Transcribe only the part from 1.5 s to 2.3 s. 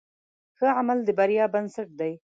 بنسټ دی.